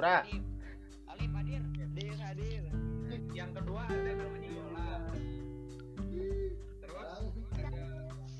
[0.00, 0.24] Madura.
[0.24, 0.40] Alif,
[1.12, 1.60] Alif hadir.
[1.76, 2.64] Hadir, hadir.
[3.36, 5.12] Yang kedua ada namanya Yola.
[6.80, 7.04] Terus
[7.52, 7.84] ada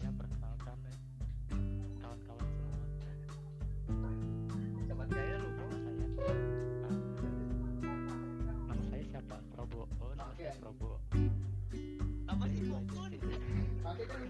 [0.01, 0.97] ya perkenalkan ya.
[2.01, 2.81] kawan-kawan semua.
[4.89, 6.09] Sobat gaya lupa saya.
[8.49, 9.37] Nama saya siapa?
[9.61, 9.85] Robo.
[10.01, 10.97] Oh, nama saya Robo.
[12.25, 13.05] Apa sih Probo?
[13.85, 14.21] Pakai kan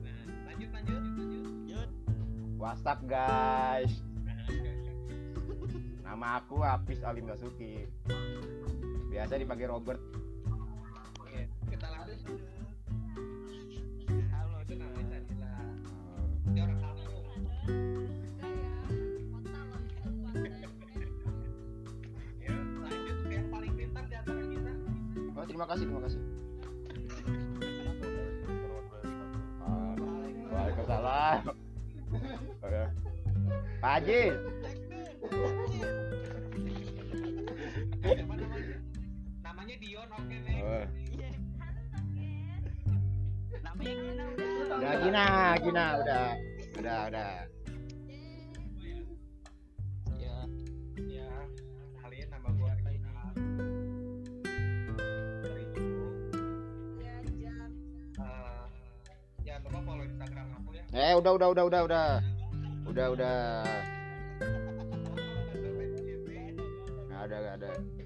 [0.00, 1.02] Nah, lanjut lanjut.
[1.12, 1.88] Lanjut.
[2.56, 3.55] WhatsApp guys.
[7.02, 7.84] Alim Basuki
[9.10, 10.00] biasa dipakai Robert.
[39.76, 40.84] Dion, oke oh.
[41.12, 41.28] iya.
[44.76, 44.92] udah.
[45.04, 45.26] Gina,
[45.60, 46.26] Gina udah.
[46.80, 47.32] Udah, udah.
[50.16, 50.38] Ya,
[50.96, 51.30] ya.
[52.00, 53.12] Kalian nama gua Gina.
[59.44, 60.84] Iya, eh, lupa follow Instagram aku ya.
[60.96, 62.08] Eh, udah, udah, udah, udah, udah.
[62.86, 63.38] Udah, udah.
[67.08, 68.05] Nggak ada, nggak ada.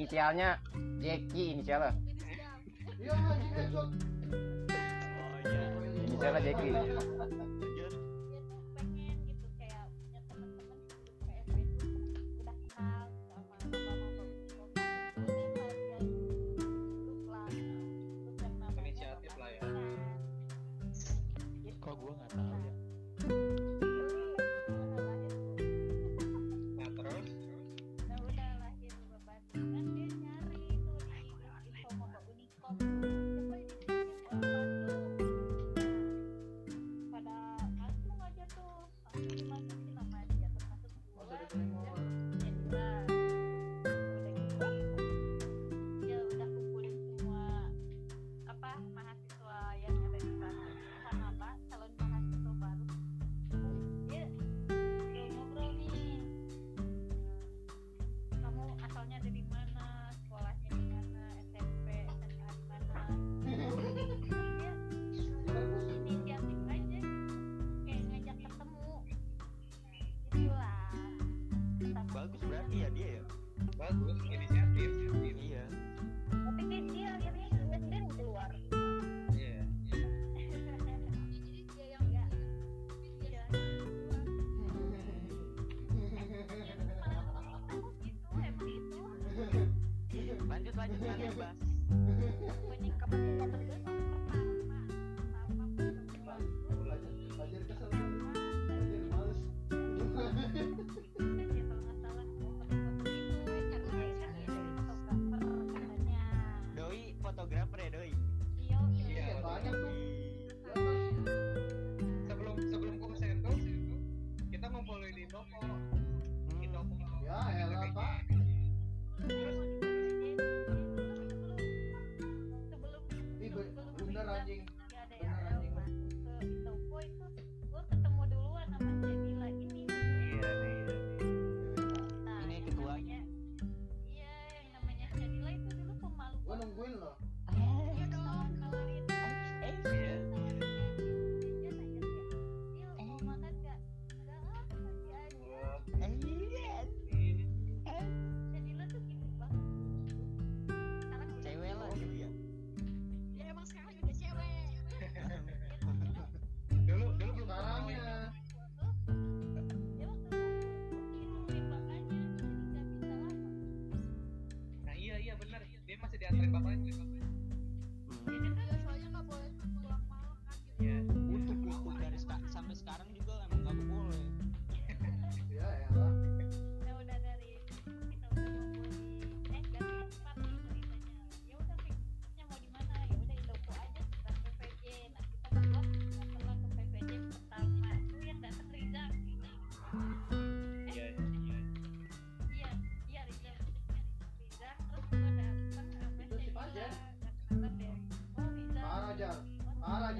[0.00, 0.56] inisialnya
[1.04, 1.92] Jeki inisialnya.
[2.96, 3.12] Iya,
[6.08, 6.68] inisialnya Jeki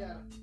[0.03, 0.40] Oh,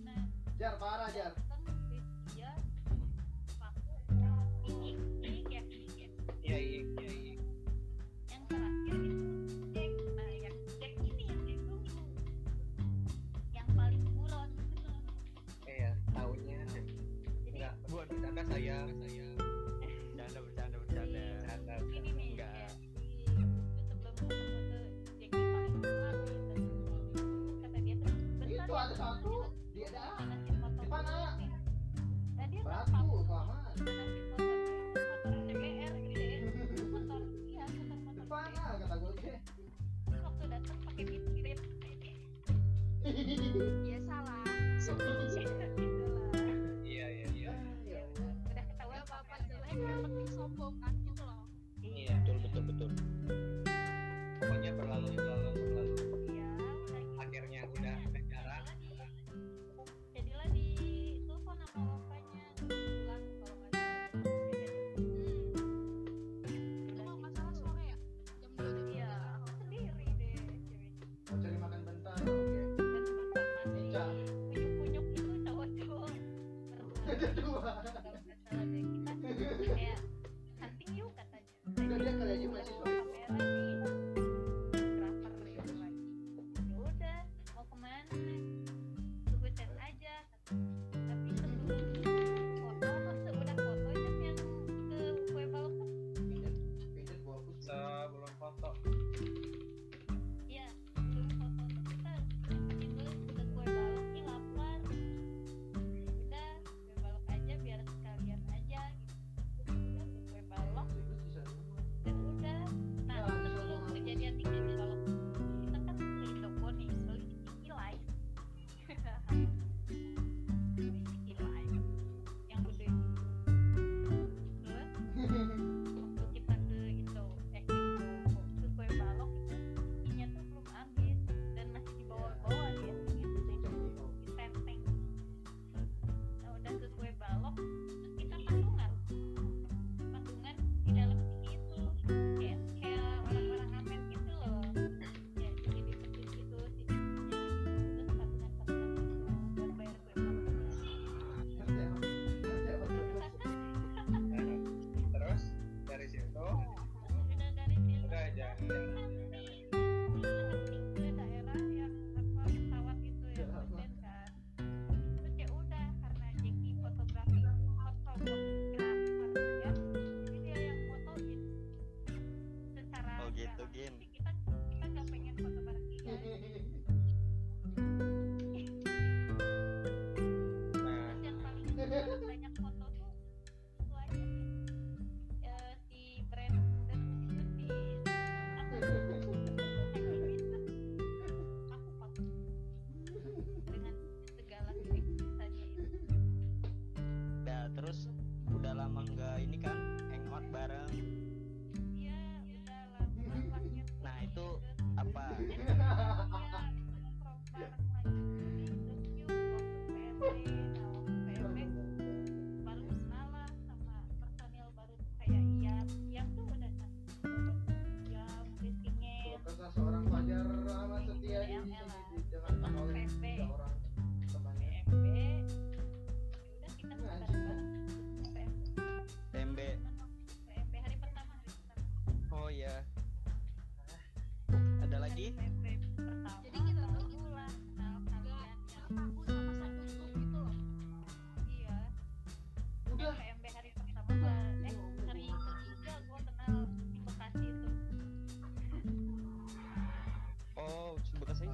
[77.18, 77.96] aja dua.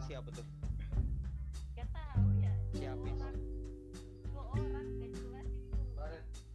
[0.04, 0.44] siapa tuh?
[1.80, 2.52] Gak tahu ya.
[2.76, 3.36] Siapa dua orang
[4.28, 5.80] dua orang gak jelas itu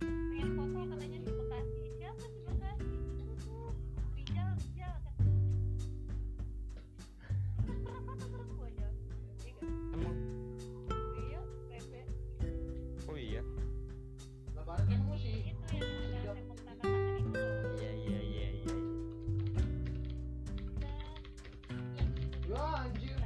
[0.05, 1.85] pengen foto katanya di bekasi.
[1.97, 2.97] Siapa di bekasi?
[3.25, 3.57] Itu
[4.13, 4.97] bijal bijal
[7.69, 8.89] pernah foto bareng gue aja
[9.97, 10.19] emang?
[11.17, 11.41] Iya
[11.73, 12.03] bebe
[13.09, 13.43] oh iya.
[14.53, 15.57] Lebaran kamu sih.
[15.57, 16.93] itu yang ada tepuk tangan
[22.49, 23.18] Run.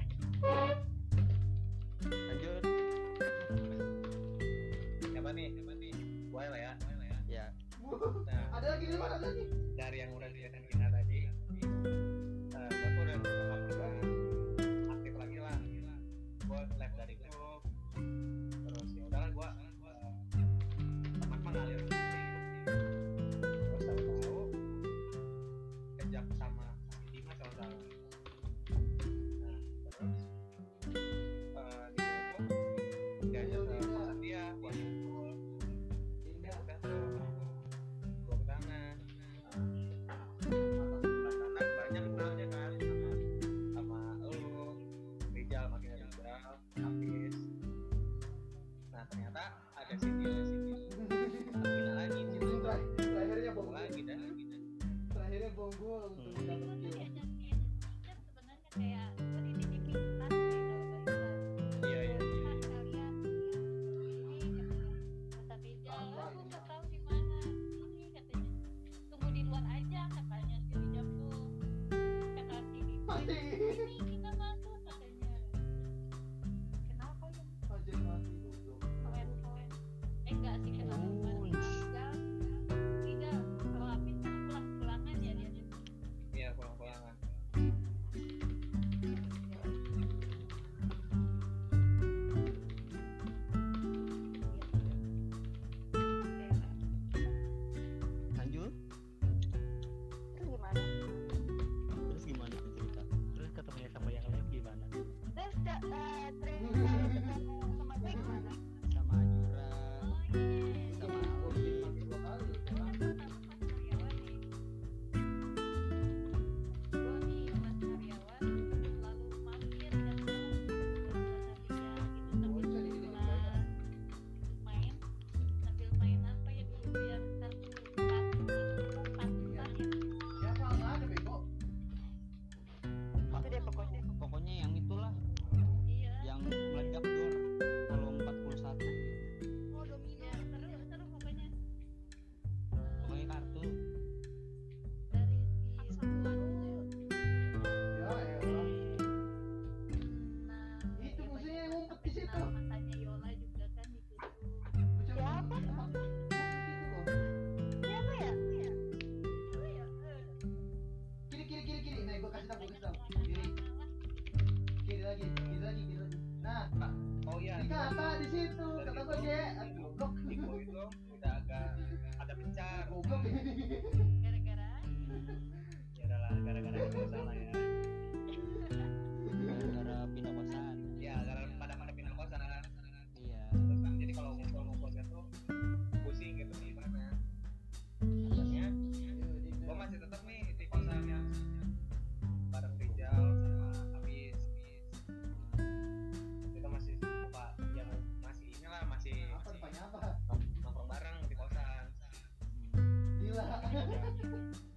[203.93, 204.15] Kan,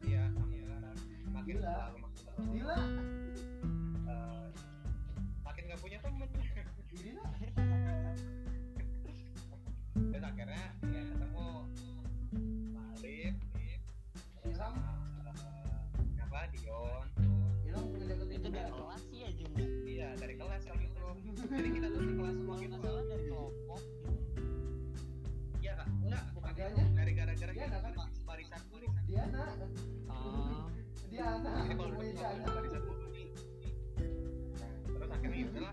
[0.03, 0.75] iya, iya
[1.31, 1.77] makin gila.
[2.36, 4.45] makin lah, eh, uh,
[5.45, 6.29] makin gak punya teman.
[6.91, 7.25] gila.
[9.95, 11.48] Terus akhirnya ya ketemu
[12.75, 13.77] Malik, iya.
[14.55, 17.07] sama eh, uh, apa Dion.
[17.63, 19.67] Iya, Dion itu dari kelas ya Jun ya?
[19.86, 21.05] iya dari kelas kalau itu.
[21.45, 22.14] Jadi kita tuh
[31.15, 31.51] Diana.
[31.63, 31.95] Jadi kalau
[34.95, 35.69] terus akhirnya ya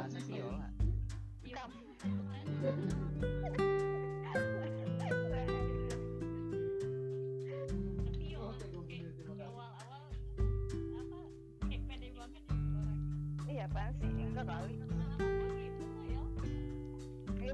[0.00, 0.16] Iya,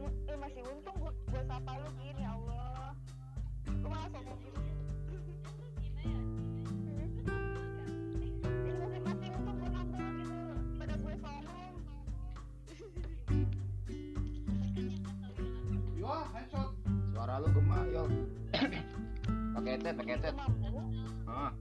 [0.07, 2.95] iya masih untung buat sapa lu gini ya Allah.
[3.83, 4.66] Malah sombong
[19.77, 20.35] ketet ketet
[21.29, 21.53] ah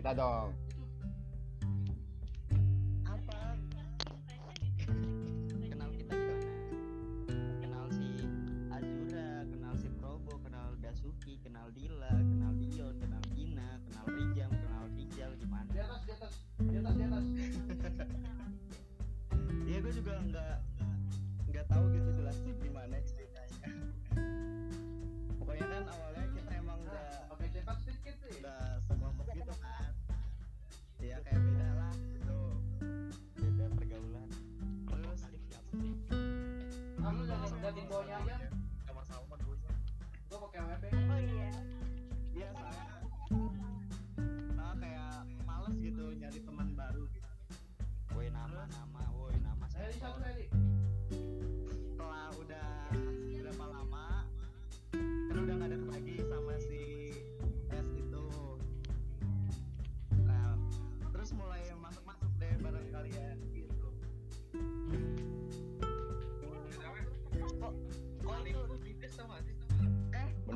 [0.00, 0.22] 给大家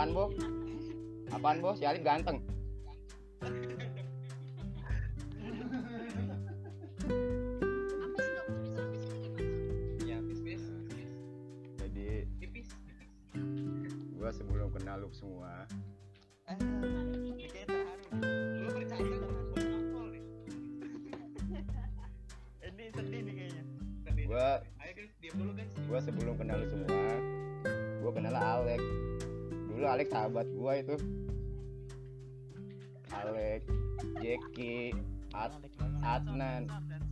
[0.00, 0.32] Apaan, bos?
[1.28, 1.76] Apaan, Bo?
[1.76, 2.40] Si Alif ganteng.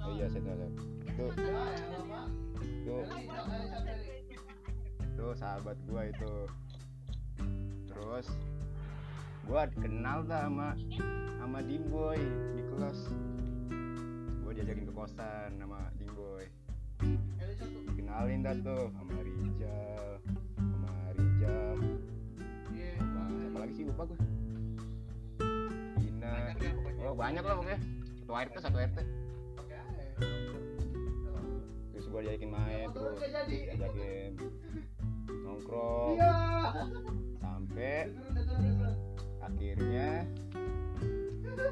[0.05, 0.57] oh iya sensor
[1.19, 1.31] Tuh,
[2.87, 3.03] tuh,
[5.19, 6.35] tuh sahabat gua itu.
[7.91, 8.27] Terus
[9.43, 10.79] gua kenal dah sama
[11.43, 12.23] sama Dimboy
[12.55, 12.99] di kelas.
[14.47, 16.47] Gua diajakin ke kosan sama Dimboy
[18.09, 20.19] kenalin dah tuh sama Rijal
[20.59, 21.77] sama Rijal.
[22.99, 23.85] Sama siapa lagi sih?
[23.87, 24.19] Lupa gua.
[26.19, 26.73] Ya,
[27.07, 27.79] oh banyak lah pokoknya.
[28.19, 28.99] Satu RT satu RT
[32.09, 34.31] gue diajakin main terus diajakin
[35.45, 36.17] nongkrong.
[37.39, 38.09] Sampai
[39.45, 40.25] akhirnya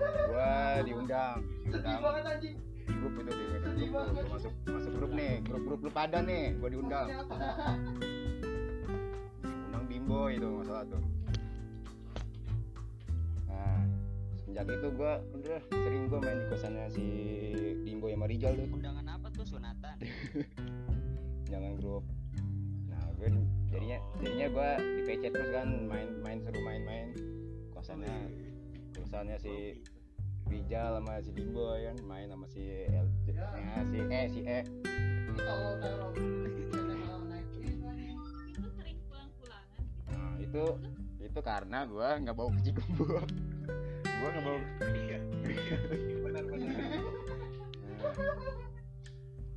[0.07, 1.38] gue diundang.
[1.64, 2.01] Diundang.
[2.87, 3.33] grup itu
[3.77, 5.42] di grup, grup masuk masuk grup nih.
[5.42, 7.09] Grup grup lu pada nih gue diundang.
[9.42, 11.03] Undang bimbo itu masalah tuh.
[14.57, 17.05] Nah itu gue udah sering gue main di kosannya si
[17.85, 18.66] bimbo yang Marijal tuh.
[18.72, 19.95] Undangan apa tuh sonata?
[21.53, 22.05] jangan grup
[22.90, 23.29] nah gue
[23.70, 27.12] jadinya jadinya gua di PC terus kan main main seru main-main
[27.72, 28.14] kosannya
[28.96, 29.81] kosannya si
[30.46, 33.53] Rijal sama si Dimbo ya kan main sama si L Ya.
[33.53, 34.61] ya, si E si E.
[40.09, 40.64] Nah itu
[41.20, 43.20] itu karena gua nggak bawa kucing gua.
[44.07, 44.59] Gua nggak bawa
[44.94, 45.18] iya
[46.22, 46.75] benar-benar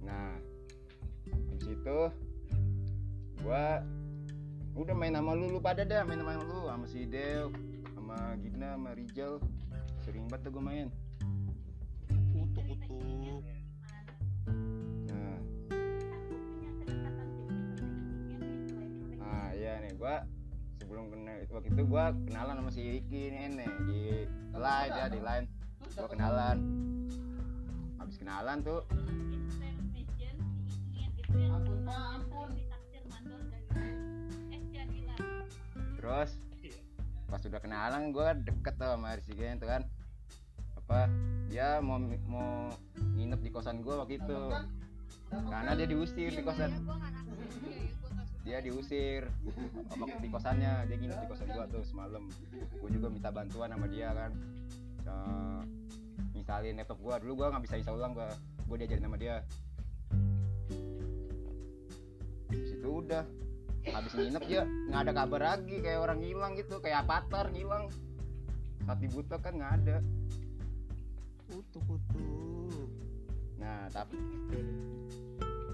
[0.10, 0.42] Nah,
[1.70, 2.02] habis itu
[3.46, 3.86] gua
[4.74, 7.54] udah main sama lu, lu pada dah main sama lu sama si Del,
[7.94, 9.38] sama Gina, sama Rijal.
[10.02, 10.90] Sering banget tuh gua main.
[12.10, 13.46] Kutuk kutuk.
[15.14, 15.38] Nah,
[19.22, 20.26] ah iya nih gua
[20.82, 24.02] sebelum kenal itu waktu itu gua kenalan sama si Ricky nih nih di
[24.58, 25.46] line ya di line
[25.94, 26.58] gua kenalan
[28.02, 28.82] habis kenalan tuh
[34.70, 35.42] dari eh
[36.00, 36.32] terus
[37.30, 39.86] pas udah kenalan gue deket tuh sama Gen tuh kan.
[40.82, 41.06] Apa
[41.50, 44.42] dia mau mau nginep di kosan gue waktu itu.
[45.30, 46.74] Karena dia diusir di kosan.
[48.42, 49.30] Dia ya diusir
[49.94, 50.90] sama di kosannya.
[50.90, 52.26] Dia nginep di kosan gue tuh semalam.
[52.82, 54.32] Gue juga minta bantuan sama dia kan.
[55.10, 55.62] Eh,
[56.34, 58.30] nginstalin laptop gue dulu gue nggak bisa install ulang gue
[58.70, 59.42] gue diajarin sama dia
[62.60, 63.24] Habis itu udah.
[63.88, 65.80] Habis nginep dia nggak ada kabar lagi.
[65.80, 67.88] Kayak orang hilang gitu kayak avatar ngilang
[68.90, 69.98] saat dibutuh kan nggak ada.
[71.46, 72.90] Kutuk kutuk.
[73.60, 74.16] nah tapi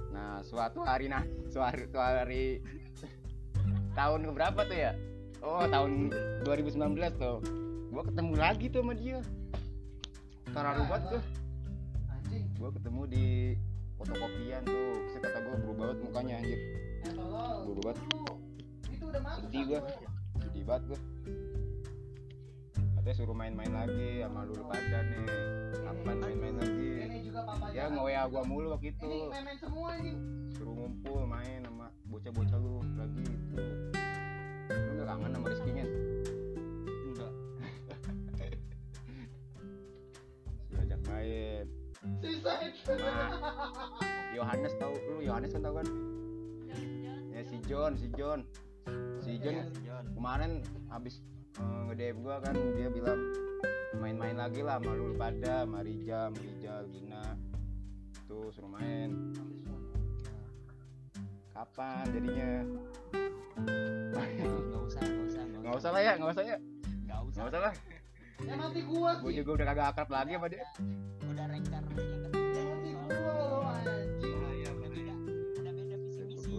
[0.09, 1.21] nah suatu hari nah
[1.53, 2.59] suatu hari
[3.95, 4.91] tahun berapa tuh ya?
[5.39, 6.11] Oh tahun
[6.43, 6.75] 2019
[7.15, 7.39] tuh.
[7.87, 9.23] Gua ketemu lagi tuh sama dia.
[10.51, 11.23] Terlalu banget tuh.
[12.11, 12.45] Anjing.
[12.59, 13.27] gua ketemu di
[14.05, 16.59] fotokopian tuh Terus kata gua berubah banget mukanya anjir.
[17.65, 17.97] Buru banget.
[18.05, 18.33] Dulu.
[18.93, 19.41] Itu udah masuk.
[19.49, 19.93] Sedih satu.
[20.45, 20.99] sedih banget gua
[23.05, 25.29] katanya suruh main-main lagi sama lulu pada nih
[25.77, 26.89] kapan main-main lagi
[27.77, 29.29] ya nge WA gua mulu waktu itu
[30.57, 33.61] suruh ngumpul main sama bocah-bocah lu lagi gitu
[34.73, 35.85] lu gak kangen sama Rizky-nya
[42.33, 42.73] Suicide.
[44.33, 45.87] Yohanes tahu lu Yohanes kan tahu kan?
[47.29, 48.39] Ya si John si John.
[49.21, 50.05] Si John Iya, si John.
[50.17, 50.51] kemarin
[50.89, 51.21] habis
[51.57, 53.19] nge-DM gua kan dia bilang
[54.01, 56.33] main-main lagi lah sama lu pada sama Rijal
[56.89, 57.37] Gina.
[58.25, 59.31] Tuh suruh main
[61.53, 62.51] kapan jadinya?
[64.11, 66.57] Nggak usah nggak usah nggak usah lah ya nggak usah ya?
[67.05, 67.39] Nggak usah.
[67.39, 67.73] Nggak usah lah.
[68.43, 69.31] Ya mati gua sih.
[69.39, 70.65] juga udah kagak akrab lagi sama dia.
[71.23, 71.83] Udah rencar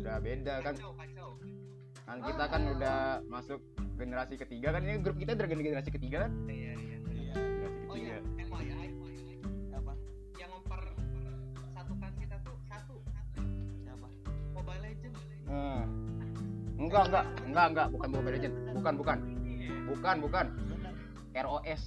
[0.06, 0.74] udah beda kan.
[0.78, 1.30] Kacau kacau.
[2.06, 3.60] Kan kita kan udah masuk
[3.98, 4.86] generasi ketiga kan.
[4.86, 6.32] Ini grup kita udah generasi ketiga kan?
[6.46, 7.32] Iya iya iya.
[7.34, 8.46] Generasi oh iya ketiga.
[8.46, 9.34] FYI FYI
[9.74, 9.92] apa?
[10.38, 10.82] Yang memper
[11.74, 12.96] satukan kita tuh satu.
[13.82, 14.06] Siapa?
[14.54, 15.14] Mobile Legend
[15.46, 15.82] Hmm.
[16.78, 17.86] enggak enggak enggak enggak.
[17.90, 19.18] Bukan Mobile Legend bukan bukan.
[19.42, 20.16] Iya bukan.
[20.22, 20.46] Bukan
[21.34, 21.82] ROS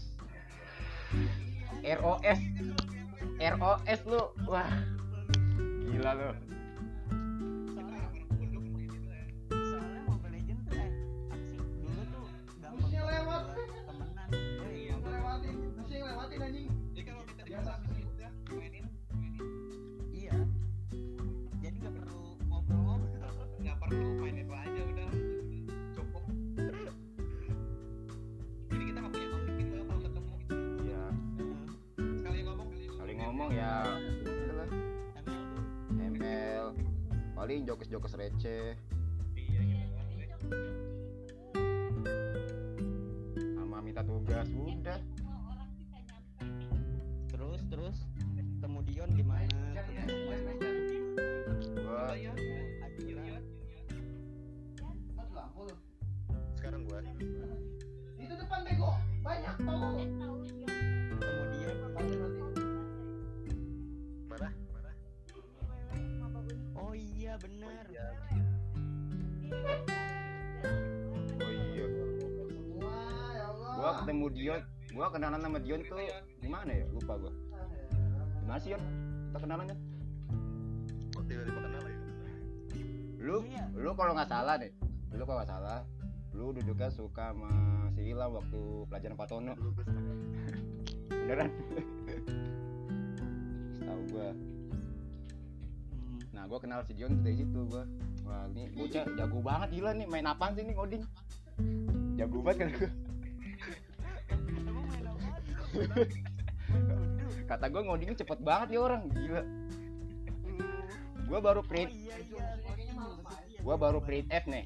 [1.88, 2.40] ROS
[3.40, 4.22] ROS lu.
[4.44, 4.68] Wah.
[5.88, 6.59] Gila lu
[37.50, 38.78] paling jokes-jokes receh.
[39.34, 39.90] Iya gitu
[43.58, 45.02] sama minta tugas udah.
[47.34, 47.98] Terus terus
[49.18, 49.50] gimana
[51.74, 53.42] gua iya iya
[55.18, 55.76] Mati lampu lu.
[56.54, 57.02] Sekarang gua.
[58.22, 58.94] Itu depan bego.
[59.26, 59.98] Banyak tau
[67.40, 68.06] oh iya.
[69.50, 69.80] Bener
[71.40, 71.86] oh iya.
[72.50, 72.98] Semua
[73.36, 73.74] ya Allah.
[73.76, 74.62] gua ketemu Dion.
[74.90, 75.98] Gua kenalan sama Dion tuh
[76.42, 76.86] di mana ya?
[76.92, 77.34] Lupa gua.
[78.40, 78.84] Di mana sih Yon?
[79.30, 79.78] Kita kenalannya?
[83.80, 84.72] Lu kalau nggak salah nih
[85.10, 85.80] lu kalau nggak salah
[86.38, 87.50] lu duduknya suka sama
[87.98, 89.50] si Ilham waktu pelajaran Patono
[91.10, 91.50] beneran?
[93.82, 94.30] Tahu gua.
[96.40, 97.84] Nah gua kenal si Dion dari situ gua
[98.24, 101.04] wah ini bocah jago banget gila nih main apaan sih nih ngoding
[102.16, 102.88] jago banget kan apa?
[107.52, 109.44] kata gua ngodingnya cepet banget ya orang gila
[111.28, 112.56] gua baru Oh print iya iya.
[113.60, 114.64] gua baru print F nih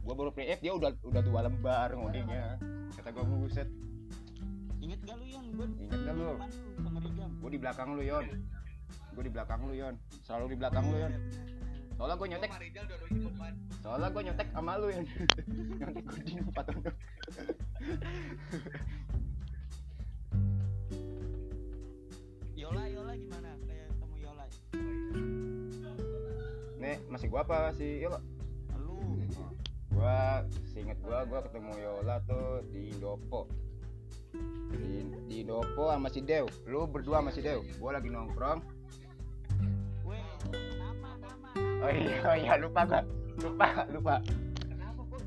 [0.00, 2.56] gua baru print F dia udah udah dua lembar ngodingnya
[2.96, 3.68] kata gua buset
[4.80, 5.44] Ingat gak lu Yon?
[5.52, 6.32] Gua Ingat gak lu?
[7.44, 8.24] gua di belakang lu Yon
[9.14, 9.94] gua di belakang lu Yon.
[10.22, 11.12] Selalu di belakang lu Yon.
[12.00, 12.50] Soalnya gua nyontek.
[13.84, 15.04] Soalnya gua nyontek sama lu Yon.
[15.80, 16.82] Nyontek ngoding empat tahun
[22.60, 23.50] Yola Yola gimana?
[23.64, 24.44] Kayak ketemu Yola.
[26.80, 28.20] nih masih gua apa sih Yola?
[28.80, 29.20] Lu.
[29.90, 33.48] gua seinget gua gua ketemu Yola tuh di Indopo.
[34.70, 38.79] Di, di Indopo sama si Dew lu berdua sama si Dew gua lagi nongkrong
[41.80, 43.00] oh iya oh iya lupa gua
[43.40, 44.14] lupa lupa
[44.68, 45.22] Kenapa kok?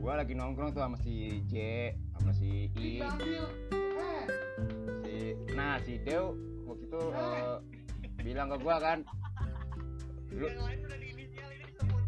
[0.00, 1.54] gua lagi nongkrong tuh sama si J
[2.18, 2.98] sama si I.
[5.06, 6.34] Eh, si nah si Dew
[6.66, 7.56] waktu itu eh,
[8.20, 8.98] bilang ke gua kan
[10.30, 12.02] lu Yang lain udah di inisial ini disebut.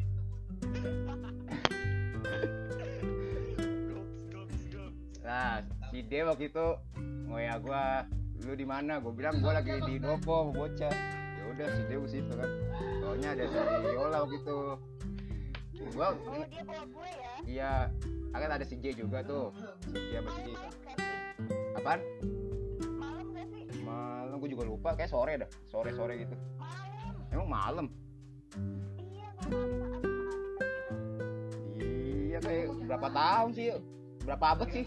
[5.22, 6.66] nah si Dew waktu itu
[7.30, 7.84] ngoya gua
[8.42, 11.21] lu di mana gua bilang gua lagi di Indopo bocah ya
[11.52, 12.50] udah si Dew situ kan
[12.98, 13.56] soalnya ada si
[13.88, 14.56] Yola waktu itu
[15.92, 17.32] gua Oh, dia bawa gue ya.
[17.42, 17.72] iya
[18.32, 19.50] akan ada si J juga tuh
[19.84, 21.16] si J sama si J Malam gak sih?
[21.74, 22.00] apaan
[22.94, 23.62] Malam gak sih?
[23.82, 27.14] malam gua juga lupa kayak sore dah sore sore gitu Malam.
[27.30, 27.86] emang malam
[28.96, 30.08] Iya, malam gitu.
[32.22, 33.66] iya kayak berapa tahun sih
[34.22, 34.84] berapa abad sih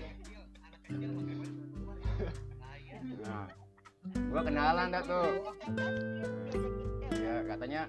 [0.86, 1.34] bagaimana?
[3.18, 3.46] Nah,
[4.32, 5.30] gua kenalan dah tuh.
[7.12, 7.82] Iya, katanya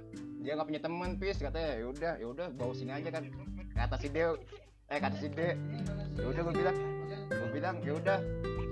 [0.47, 3.27] dia nggak punya temen pis katanya ya udah ya udah bawa sini aja kan.
[3.75, 4.39] Kata si Dew
[4.87, 5.59] eh kata si De
[6.15, 6.77] ya udah gue bilang
[7.27, 8.19] gue bilang ya udah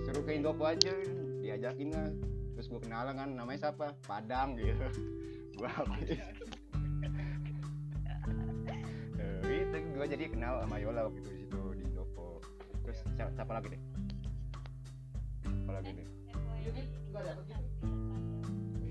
[0.06, 0.94] suruh ke Indopo aja.
[1.42, 2.08] Diajakin lah.
[2.54, 3.90] Terus gue kenalan kan namanya siapa?
[4.06, 4.86] Padang gitu.
[5.58, 6.18] Gua habis
[9.44, 12.38] Eh, itu gue jadi kenal sama Yola waktu itu di situ di Indopo.
[12.86, 13.82] Terus siapa lagi deh?
[15.66, 16.13] Apa lagi deh
[16.64, 17.86] Unit nggak dapet gitu.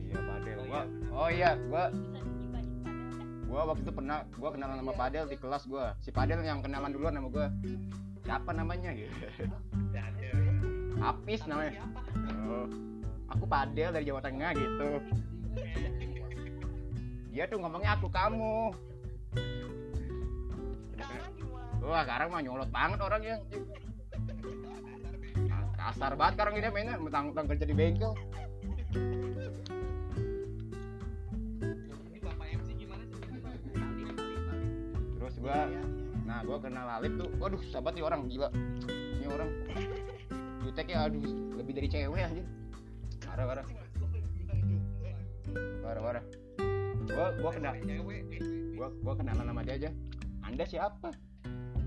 [0.06, 4.50] iya Padel gua oh iya gua bisa digibahin padel kan gua waktu itu pernah gua
[4.54, 5.86] kenalan sama Padel di kelas gua.
[6.02, 7.48] Si Padel yang kenalan duluan sama gua.
[8.24, 8.90] Siapa namanya?
[8.96, 9.12] Gitu.
[11.04, 11.84] Apis namanya.
[11.84, 12.00] Siapa?
[12.48, 12.68] oh,
[13.28, 14.90] aku Padel dari Jawa Tengah gitu.
[17.34, 18.72] Dia tuh ngomongnya aku kamu.
[21.84, 23.93] Wah sekarang mah nyolot banget orangnya Nah,
[25.84, 26.96] kasar banget sekarang ini mainnya.
[26.96, 28.12] Mentang-mentang kerja di bengkel.
[35.20, 35.68] Terus gua
[36.24, 37.30] nah gua kenal Alif tuh.
[37.40, 38.48] Waduh sahabat nih orang gila.
[39.20, 39.50] Ini orang.
[40.64, 41.24] Juteknya aduh
[41.60, 42.44] lebih dari cewek aja
[43.34, 43.66] parah parah.
[45.82, 46.24] Parah parah.
[47.10, 47.74] Gua gua kenal
[48.78, 49.90] gua gua kenalan sama dia aja.
[50.46, 51.10] Anda siapa?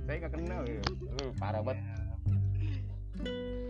[0.07, 1.83] Saya nggak kenal ya uh, parah banget.
[3.23, 3.66] Udah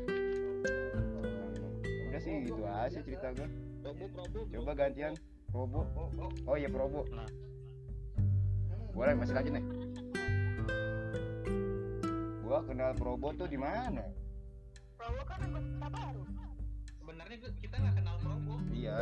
[2.26, 3.46] sih gitu aja cerita gua.
[3.86, 4.40] Probo probo.
[4.50, 5.14] coba gantian.
[5.46, 5.80] Probo.
[5.94, 6.56] Oh, oh, oh.
[6.58, 7.06] Iya Probo.
[7.14, 7.30] Nah.
[8.90, 9.64] boleh masih lanjut nih.
[12.42, 14.02] Gua kenal Probo tuh di mana?
[14.96, 16.22] Prawo kan anggota baru.
[16.98, 18.54] sebenarnya kita nggak kenal Probo.
[18.74, 18.98] iya.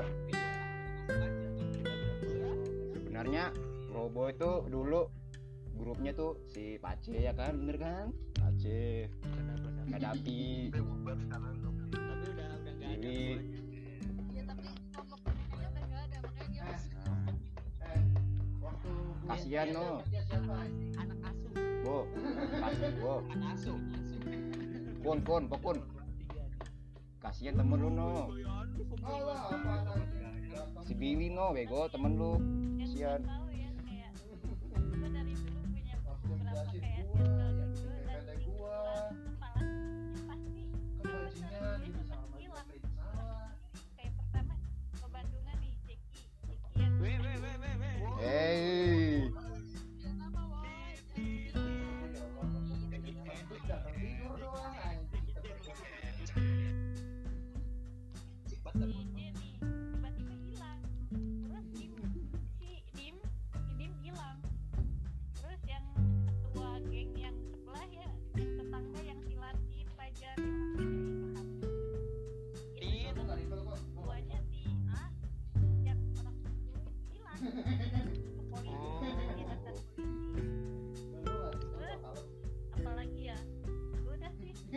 [2.92, 3.44] Sebenarnya
[3.88, 5.08] Probo itu dulu
[5.78, 7.56] grupnya tuh si Pace ya kan?
[7.56, 8.06] Bener kan?
[8.36, 9.08] Pace.
[9.88, 10.74] Kadapi
[13.04, 13.36] ya
[17.84, 18.00] Eh,
[18.64, 18.92] waktu
[19.28, 20.00] Kasihan, no.
[20.96, 21.52] Anak asuh.
[21.84, 21.96] Bo
[22.64, 23.78] kasih Bo Anak asuh.
[25.04, 25.78] Kun Kun Pokun
[27.24, 28.28] kasihan temen lu no
[30.84, 32.36] si Billy no bego temen lu
[32.76, 33.24] Kasihan.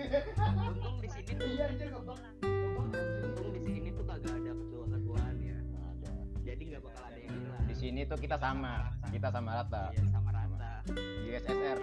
[0.07, 2.19] Untung di sini tuh Iya anjir ngebak.
[3.19, 5.57] Untung di sini tuh kagak ada ketua ketuaan ya
[6.39, 8.73] jadi nggak bakal ada yang hilang Di sini tuh kita sama,
[9.11, 9.83] kita sama rata.
[9.91, 10.71] iya sama rata
[11.19, 11.77] USSR.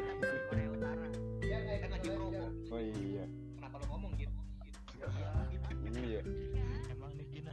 [0.49, 1.07] Korea Utara
[1.39, 2.45] Iya kayak kan lagi promo.
[2.67, 3.25] Oh iya.
[3.55, 4.33] kenapa lo ngomong gitu
[5.95, 6.21] Iya.
[6.89, 7.53] Emang nih Gina.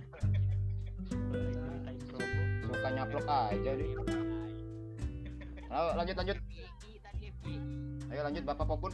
[2.63, 3.89] Suka nyaplok aja nih.
[5.67, 6.37] Ayo lanjut lanjut.
[8.07, 8.91] Ayo lanjut Bapak Popun.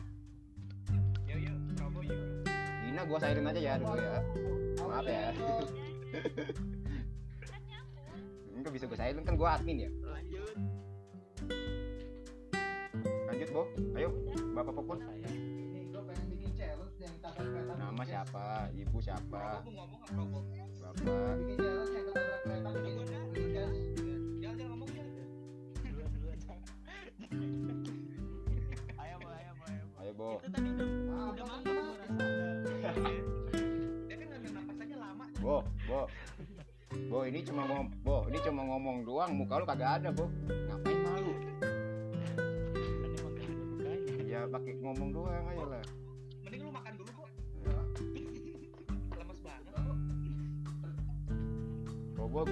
[3.07, 4.19] Gua sairin aja ya dulu ya.
[4.83, 5.31] Maaf ya.
[8.57, 9.89] Enggak bisa gua sairin kan gua admin ya.
[10.03, 10.55] lanjut
[13.27, 13.63] Lanjut, Bo.
[13.95, 14.09] Ayo
[14.51, 14.97] Bapak Popun.
[14.99, 17.73] Saya Ini gue pengen bikin challenge yang tabrak kereta.
[17.77, 18.45] Nama siapa?
[18.73, 19.61] Ibu siapa?
[19.61, 19.87] nggak
[20.81, 22.26] Bapak.
[37.17, 40.29] Bo, ini cuma ngom Bo, ini cuma ngomong doang, muka lu kagak ada, Bo.
[40.45, 41.33] Ngapain malu?
[44.21, 45.81] Ya pakai ngomong doang aja lah.
[46.45, 47.29] mending lu makan dulu kok
[47.65, 47.73] Ya.
[49.17, 49.97] lemes banget kok
[52.21, 52.45] Robo,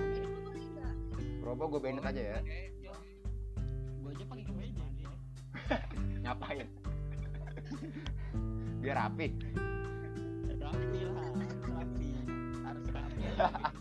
[1.45, 2.39] Robo gue banned aja ya.
[4.01, 4.86] gua aja pakai kemeja
[6.25, 6.65] Ngapain?
[8.82, 9.28] Biar rapi.
[10.57, 11.30] rapi lah
[11.70, 12.09] rapi
[12.66, 13.22] harus rapi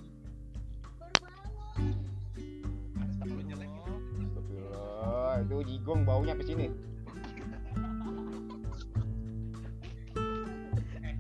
[5.85, 6.73] jigong baunya ke sini.
[11.05, 11.13] eh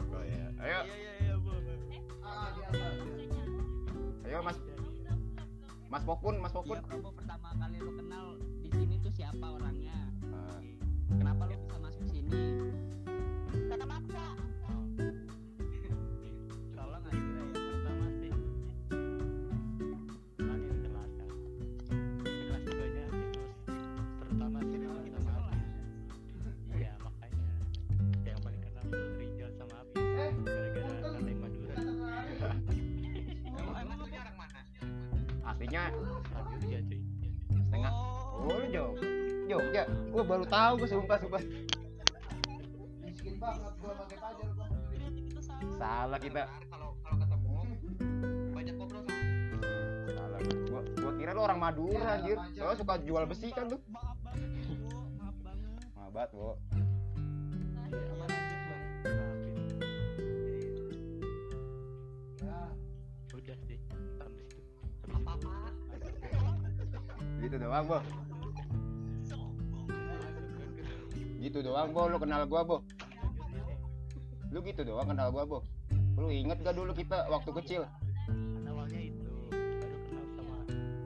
[0.00, 0.48] Oh, iya.
[0.64, 1.34] Ayo, iya iya
[2.64, 2.96] atas.
[4.24, 4.56] ayo Mas
[5.92, 6.80] Mas Pokun, Mas Pokun.
[40.20, 41.40] Gua baru tahu gua sumpah sumpah.
[43.08, 44.68] Miskin banget gua pakai pajar gua.
[44.68, 46.20] Berarti kita salah.
[46.20, 46.44] Kita.
[46.44, 47.56] Ntar kalau kalau ketemu
[48.52, 49.16] banyak ngobrol sama
[50.12, 50.40] Salah.
[50.68, 52.36] Gua gua kira lu orang Madura anjir.
[52.52, 53.80] Soalnya suka jual besi kan lu.
[53.88, 54.92] Maaf banget, Bu.
[55.16, 56.36] Maaf banget.
[56.36, 56.52] Bo.
[56.60, 58.76] Iya, Iya, lanjut, Bu.
[67.96, 68.19] Ya.
[71.70, 72.02] Doang, Bo.
[72.10, 72.76] Lu kenal gua, Bo.
[74.50, 75.58] Lu gitu doang kenal gua, Bo.
[76.18, 77.82] Lu inget gak dulu kita waktu kecil?
[78.26, 80.56] kan awalnya itu baru kenal sama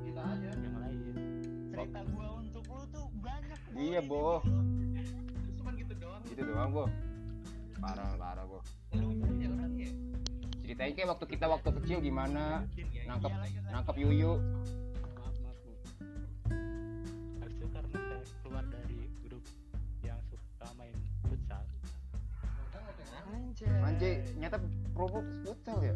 [0.01, 0.49] Kita aja.
[0.51, 0.99] yang lain.
[1.69, 3.59] Cerita gua untuk lu tuh banyak.
[3.77, 4.41] Iya, Bo.
[5.55, 6.85] cuman gitu doang Gitu doang, Bo.
[7.77, 8.59] Parah, parah, Bo.
[10.65, 14.33] Ceritain kayak waktu kita waktu kecil gimana mungkin ya nangkep Iya, nangkep yuyu.
[23.55, 23.87] Anjay.
[23.87, 24.59] Anjay, nyata
[24.91, 25.95] promo futsal ya?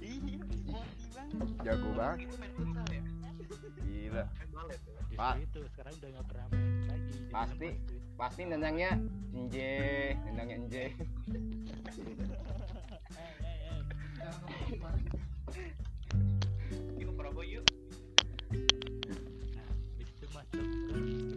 [0.00, 1.60] Iya, sporty banget.
[1.60, 2.18] Jago banget.
[2.56, 3.02] futsal ya
[3.84, 4.24] Gila.
[5.12, 5.34] ya Pak.
[5.44, 6.46] itu sekarang udah nggak pernah
[6.88, 7.12] lagi.
[7.28, 7.68] Pasti.
[8.16, 8.96] Pasti nendangnya
[9.36, 10.56] enje, nendangnya
[14.72, 14.96] gimana.
[16.96, 17.64] yuk promo yuk
[19.04, 19.68] Nah,
[20.00, 21.29] itu masuk ke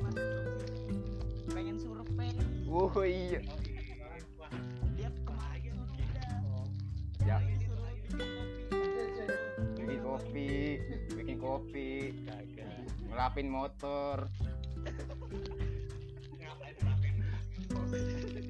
[0.00, 0.16] grup
[0.72, 1.00] sini?
[1.52, 2.32] Pengen survei.
[2.70, 3.40] Oh iya.
[3.44, 3.80] oh iya
[4.96, 5.76] Dia kemarin.
[7.20, 7.36] Ya,
[9.76, 10.80] bikin kopi.
[11.12, 12.16] bikin kopi,
[13.12, 14.24] ngelapin motor.
[16.40, 17.14] ngapain ngapain
[17.60, 18.49] Cuci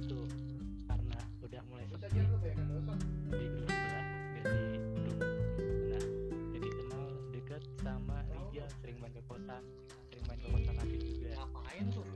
[0.00, 0.16] Situ
[0.88, 2.40] karena udah mulai sepi di grup
[3.68, 5.18] lah, ganti grup.
[5.92, 6.04] Nah,
[6.56, 7.04] jadi kenal
[7.36, 9.60] dekat sama Rijal, sering main ke kosan,
[10.08, 11.28] sering main ke kosan Abi juga.
[11.36, 12.06] ngapain tuh?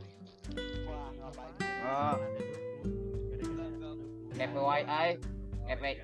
[0.88, 1.52] Wah, ngapain?
[1.84, 2.16] Oh,
[4.32, 5.08] FYI
[5.68, 5.94] FYI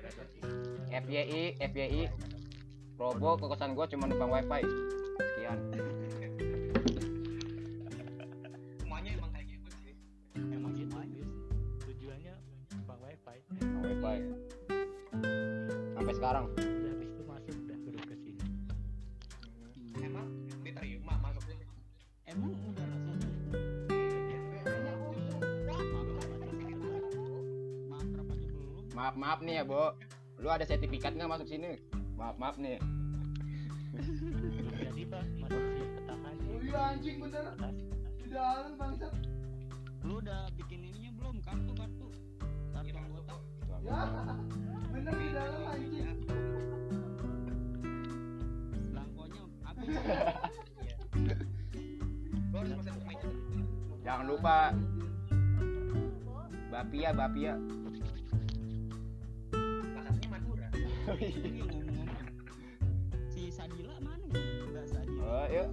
[1.01, 2.01] FYI FYI
[3.01, 4.61] Robo ke kosan gua cuma numpang wifi.
[5.17, 5.57] Sekian
[29.71, 29.95] Bo.
[30.43, 31.79] Lu ada sertifikat nggak masuk sini?
[32.19, 32.75] Maaf maaf nih.
[34.83, 35.23] Jadi pak.
[35.39, 35.63] Masuk
[35.95, 37.55] petakan Oh iya anjing bener.
[38.19, 39.15] Di dalam bangsat.
[40.03, 41.39] lu udah bikin ininya belum?
[41.39, 42.07] Kartu kartu.
[42.75, 43.35] Kartu anggota.
[43.79, 44.27] Ya,
[44.91, 46.19] bener di dalam anjing.
[49.63, 49.87] habis
[52.51, 53.29] lo harus pesan ke meja.
[54.03, 54.75] Jangan lupa.
[56.71, 57.55] Bapia Bapia
[61.21, 62.09] Ngomong-ngomong
[63.29, 64.25] si Sadila mana?
[64.33, 65.21] Enggak Sadila.
[65.21, 65.69] Oh yuk.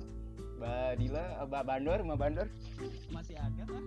[0.61, 2.47] Mbak Dila Mbak Bandor Mbak Bandor.
[3.09, 3.85] Masih ada kah?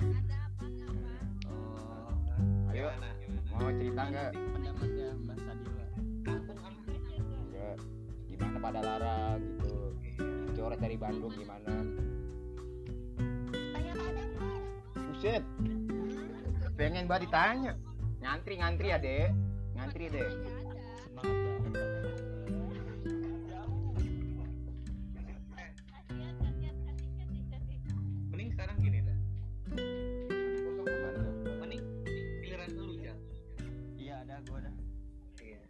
[0.00, 1.12] Ada apa apa
[1.52, 2.72] oh.
[2.72, 2.88] Ayo.
[2.88, 3.08] Gimana
[3.52, 4.30] mau cerita nggak?
[4.32, 5.86] pendapatnya Mbak Sadila?
[6.24, 6.82] Kampung aman
[7.52, 7.76] Nggak.
[8.32, 9.76] gimana pada larang gitu.
[10.56, 11.74] Coret dari Bandung gimana.
[14.96, 15.44] Buset.
[16.80, 17.72] Pengen banget ditanya.
[18.24, 19.36] Ngantri ngantri ya dek
[19.78, 20.30] ngantri deh
[28.28, 29.18] mending sekarang gini dah.
[31.58, 31.82] Mending
[32.42, 33.14] giliran dulu ya
[33.98, 34.70] iya ada gua ada
[35.42, 35.60] iya.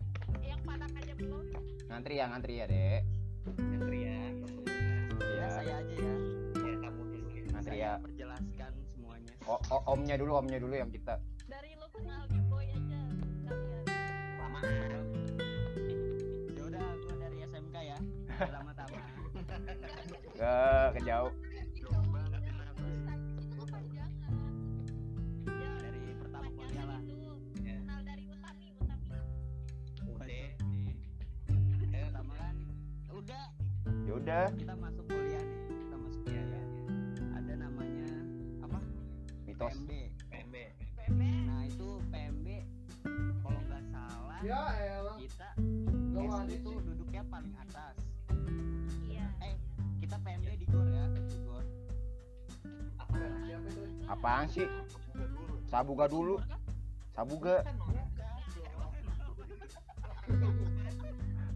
[0.44, 1.44] Yang panak aja belum?
[1.88, 3.02] Ngantri ya ngantri ya dek.
[3.56, 4.30] Ngantri ya ya.
[5.32, 6.14] Ya saya aja ya.
[6.60, 7.42] Ya kamu dulu ya.
[7.56, 8.02] Ngantri saya ya.
[8.04, 9.32] perjelaskan semuanya.
[9.48, 11.16] O- o- omnya dulu omnya dulu yang kita.
[11.48, 13.00] Dari lu kenal di boy aja
[14.58, 14.97] kalian
[18.38, 18.98] pertama-tama.
[20.38, 20.54] Ke
[20.94, 21.32] kejauh
[25.78, 27.00] dari pertama kuliah lah.
[27.58, 30.38] Kenal dari Utami Utami
[31.82, 32.54] udah pertama kan
[33.10, 33.44] udah
[34.06, 34.44] ya udah.
[34.54, 36.62] Kita masuk kuliah nih kita masuk kuliah ya.
[37.34, 38.06] Ada namanya
[38.62, 38.78] apa?
[39.46, 39.74] Mitos.
[40.30, 40.54] PMB
[40.94, 42.46] PMB nah itu PMB
[43.42, 44.60] kalau nggak salah Ya
[45.18, 45.48] kita
[46.08, 46.72] Gak S wani itu.
[46.84, 47.96] duduknya paling atas
[50.56, 51.64] di gor ya di gor.
[52.96, 53.82] Apa Siapa itu?
[54.08, 54.68] apaan sih?
[55.68, 56.40] Sabuga dulu.
[57.12, 57.66] Sabuga.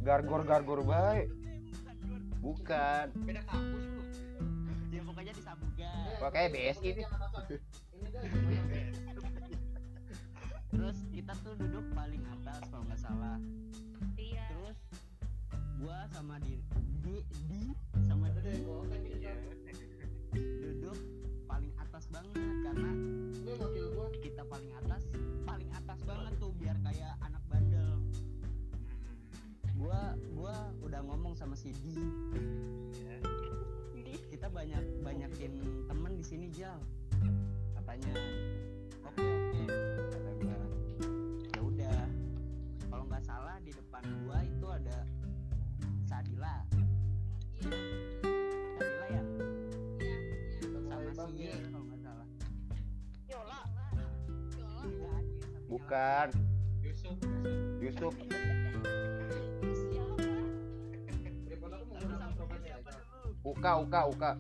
[0.03, 1.31] Gargor gargor baik.
[2.43, 3.07] Bukan.
[3.23, 4.03] Beda kampus tuh
[4.93, 5.93] ya pokoknya di Sabuga.
[6.31, 7.07] Kayak BSI nih.
[10.73, 13.37] Terus kita tuh duduk paling atas kalau nggak salah.
[14.15, 14.47] Iya.
[14.53, 14.79] Terus
[15.83, 16.63] gua sama di
[17.03, 17.17] di,
[17.51, 17.63] di
[18.43, 19.63] kan iya kita.
[20.35, 20.99] duduk
[21.47, 22.35] paling atas banget
[22.67, 22.91] karena
[23.43, 24.07] Lu wakil gua.
[24.19, 25.03] kita paling atas
[25.47, 27.91] paling atas banget tuh biar kayak anak bandel
[29.79, 31.95] gua gua udah ngomong sama si Di
[32.99, 33.19] Iya.
[34.29, 35.53] kita banyak banyakin
[35.87, 36.81] temen di sini Jal
[37.79, 38.15] katanya
[39.07, 39.42] oke oke
[55.93, 56.33] siapa
[62.65, 62.81] ya.
[62.81, 63.37] dulu?
[63.45, 64.31] Uka Uka Uka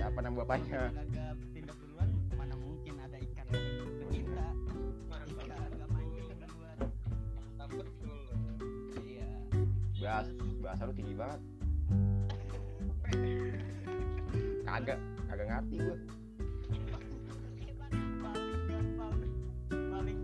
[0.00, 0.88] siapa nama bapaknya?
[0.96, 3.60] Kagak bertindak duluan mana mungkin ada ikan ke
[4.08, 4.46] kita
[5.12, 5.28] Mantap.
[5.28, 6.76] ikan agak mancing ke duluan.
[7.36, 8.16] Mantap betul.
[9.04, 9.28] iya.
[10.00, 10.28] Bahas
[10.64, 11.40] bahasa lu tinggi banget.
[14.64, 14.98] Kagak
[15.28, 15.96] kagak ngerti gua.
[19.68, 20.18] Paling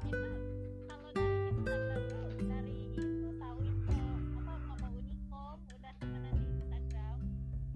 [0.00, 3.98] sosial Itu kalau dari Instagram tuh dari itu tahu info
[4.40, 7.16] apa mama Unicom udah temenan di Instagram.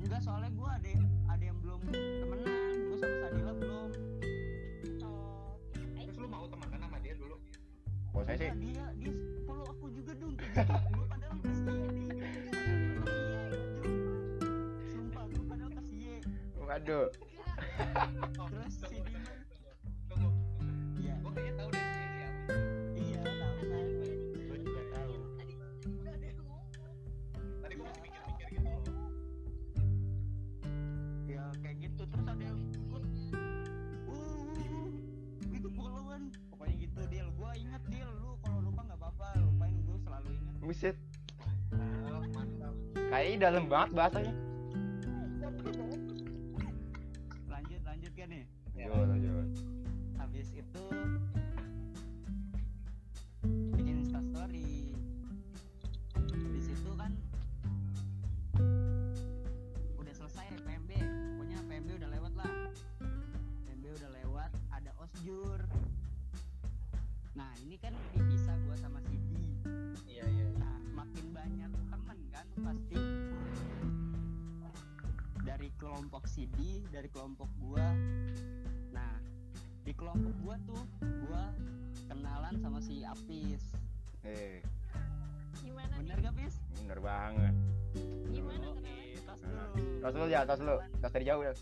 [0.00, 0.92] enggak soalnya gua ada
[1.28, 2.48] ada yang belum temenan
[2.88, 3.90] gua sama Sadila belum.
[5.04, 7.14] Oh, eh, Terus lu mau temenan sama dia
[40.64, 40.96] buset.
[42.32, 42.74] Mantap.
[43.12, 44.34] kayaknya dalam banget bahasanya.
[47.52, 48.44] Lanjut lanjut kan nih.
[48.74, 49.08] Ya, lanjut.
[49.12, 49.74] Lanjut
[50.34, 50.84] habis itu
[53.76, 54.90] bikin instastory
[56.26, 57.14] di situ kan
[59.94, 60.90] udah selesai PMB
[61.38, 62.52] pokoknya PMB udah lewat lah.
[63.62, 65.62] PMB udah lewat ada osjur.
[67.38, 67.94] Nah ini kan
[75.94, 77.86] kelompok Sidi dari kelompok gua.
[78.90, 79.14] Nah
[79.86, 80.82] di kelompok gua tuh
[81.22, 81.54] gua
[82.10, 83.62] kenalan sama si Apis.
[84.26, 84.58] Eh.
[85.62, 86.26] Gimana bener nih?
[86.26, 86.54] gak Pis?
[86.82, 87.54] bener banget.
[88.26, 88.90] Gimana kenalan?
[88.90, 90.02] eh, tos Nah, dulu.
[90.02, 90.76] tos dulu ya tos dulu.
[90.98, 91.52] Tos dari jauh ya.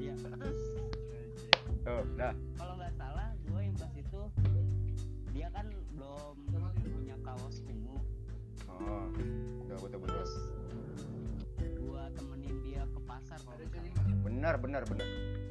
[0.00, 0.14] Iya.
[0.16, 0.60] Terus
[1.84, 2.32] tuh dah
[14.46, 14.60] salah.
[14.62, 15.06] bener bener bener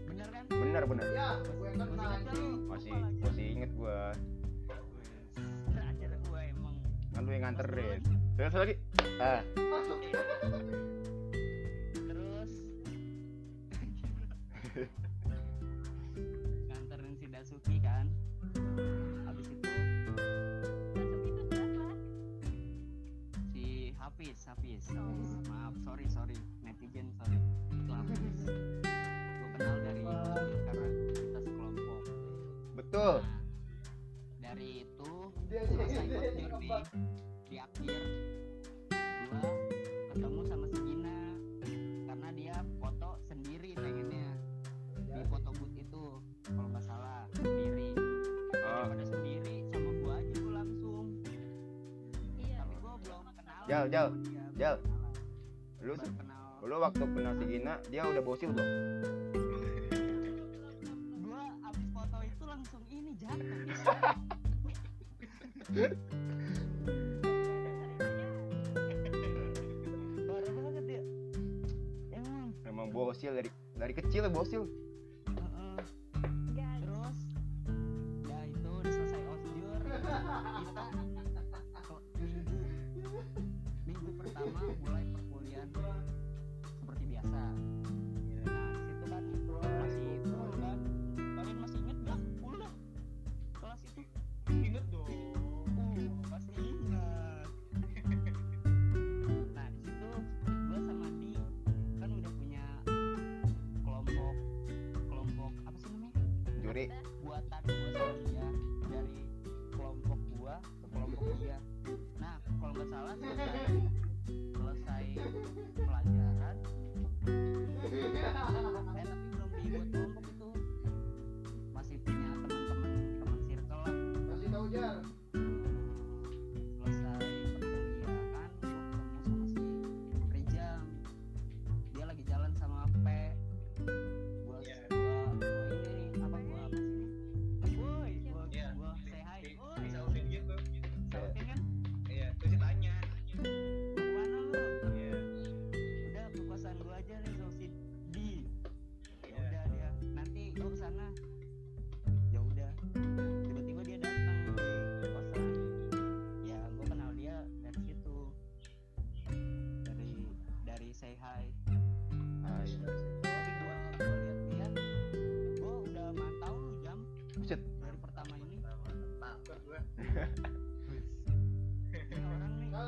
[0.07, 0.43] bener kan?
[0.47, 1.87] Bener bener Ya, gue kan
[2.71, 3.99] Masih masih inget gue
[6.55, 6.75] emang.
[7.15, 7.99] Kan lu yang nganterin.
[8.35, 8.75] Terus lagi?
[9.19, 9.41] Ah.
[11.95, 12.51] Terus.
[16.67, 18.11] Nganterin si Dasuki kan.
[19.23, 19.69] Habis itu.
[20.95, 21.87] Masuk itu siapa?
[23.55, 24.83] si Hafiz Hafiz.
[24.91, 25.29] Hafiz.
[25.47, 26.37] maaf sorry sorry.
[26.63, 27.39] Netizen sorry.
[27.71, 28.84] Itu Hafiz
[33.05, 33.21] betul.
[34.41, 35.13] Dari itu
[35.45, 36.69] dia kotir di,
[37.45, 38.01] di akhir
[39.29, 39.41] gua
[40.09, 41.17] ketemu sama si Gina.
[42.09, 44.29] Karena dia foto sendiri pengennya.
[45.05, 46.05] Di foto booth itu
[46.49, 47.93] kalau nggak salah sendiri.
[48.65, 48.89] Oh.
[48.89, 51.05] daripada sendiri sama gua aja gua langsung.
[52.41, 52.57] Iya.
[52.65, 54.75] tapi gua belum kenal sama Jal.
[55.77, 56.57] belum kenalan.
[56.65, 59.24] lu lu waktu kenal si Gina dia udah bosil belum
[72.63, 74.71] emang bosil dari dari kecil ya bosil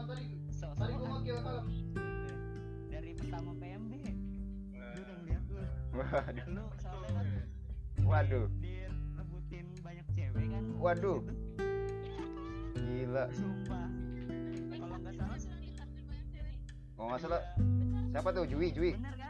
[0.08, 0.26] tadi.
[0.58, 1.38] Tadi gue
[2.88, 3.92] dari pertama PMB
[5.98, 6.46] waduh.
[8.08, 8.46] Waduh.
[8.62, 10.64] Direbutin banyak cewek kan?
[10.80, 11.20] Waduh.
[12.78, 13.26] Gila.
[13.34, 13.88] Sumpah.
[14.78, 15.38] Kalau nggak salah
[16.98, 17.42] kalau enggak salah
[18.10, 18.46] siapa tuh?
[18.50, 18.92] Jui Jui.
[18.98, 19.14] Benar?
[19.22, 19.27] Kan?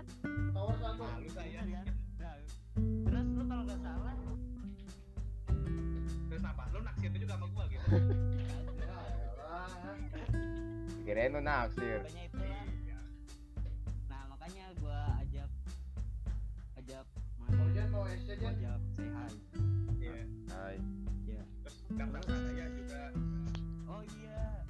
[11.18, 11.97] kirain lu naksir.
[12.05, 12.61] Makanya itu ya.
[14.05, 15.49] nah makanya gua ajak
[16.78, 17.05] ajak
[17.41, 19.34] mau Ojan mau es aja ajak say hi.
[19.97, 20.24] Iya.
[20.53, 20.78] Hi
[21.26, 21.41] iya.
[21.65, 23.03] Terus kata katanya juga.
[23.89, 24.66] Oh iya.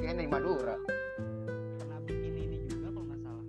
[0.00, 0.76] kayaknya di Madura.
[1.76, 3.44] Pernah bikin ini juga kalau nggak salah.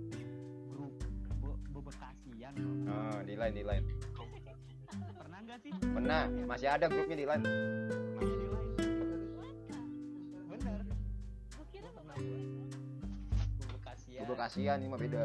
[0.68, 0.92] Grup
[1.40, 3.84] be bebekasian oh, ah, di lain di lain
[5.16, 5.72] pernah nggak sih?
[5.80, 6.22] Pernah.
[6.44, 8.36] Masih ada grupnya di lain masih
[10.52, 10.80] bener.
[14.22, 15.24] Bebekasian ini mah beda.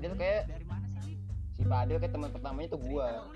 [0.00, 0.48] Fadil kayak
[1.52, 3.28] si Fadil kayak teman pertamanya tuh gua.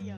[0.00, 0.14] Yeah.